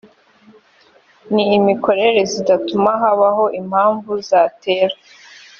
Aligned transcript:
n 1.33 1.35
imikorere 1.59 2.21
zidatuma 2.31 2.91
habaho 3.01 3.45
impamvu 3.59 4.11
zatera 4.29 4.95